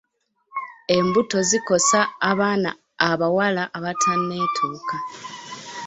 [0.97, 1.99] Embuto zikosa
[2.29, 2.71] abaana
[3.09, 4.95] abawala abatanneetuuka.